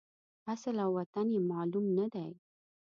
اصل 0.53 0.75
او 0.85 0.89
وطن 0.97 1.25
یې 1.35 1.39
معلوم 1.51 1.85
نه 1.97 2.05
دی. 2.13 2.29